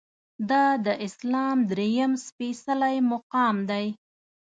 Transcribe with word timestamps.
دا 0.49 0.65
د 0.85 0.87
اسلام 1.07 1.57
درېیم 1.71 2.11
سپیڅلی 2.27 2.95
مقام 3.11 3.55
دی. 3.69 3.85